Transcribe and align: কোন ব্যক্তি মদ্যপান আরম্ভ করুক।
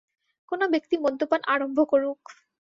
কোন 0.51 0.61
ব্যক্তি 0.67 0.95
মদ্যপান 0.97 1.41
আরম্ভ 1.47 1.77
করুক। 1.83 2.19